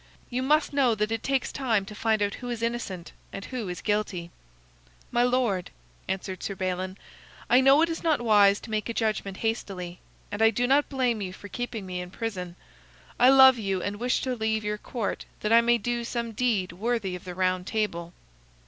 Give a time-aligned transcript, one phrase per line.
[0.31, 3.69] You must know that it takes time to find out who is innocent and who
[3.69, 4.31] is guilty."
[5.11, 5.69] "My lord,"
[6.07, 6.97] answered Sir Balin,
[7.51, 9.99] "I know it is not wise to make a judgment hastily,
[10.31, 12.55] and I do not blame you for keeping me in prison.
[13.19, 16.71] I love you, and wish to leave your court that I may do some deed
[16.71, 18.11] worthy of the Round Table."